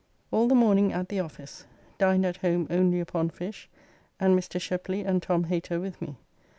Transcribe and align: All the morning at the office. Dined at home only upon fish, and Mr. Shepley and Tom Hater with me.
All 0.31 0.47
the 0.47 0.55
morning 0.55 0.91
at 0.91 1.09
the 1.09 1.19
office. 1.19 1.67
Dined 1.99 2.25
at 2.25 2.37
home 2.37 2.65
only 2.71 2.99
upon 2.99 3.29
fish, 3.29 3.69
and 4.19 4.35
Mr. 4.35 4.59
Shepley 4.59 5.01
and 5.05 5.21
Tom 5.21 5.43
Hater 5.43 5.79
with 5.79 6.01
me. 6.01 6.17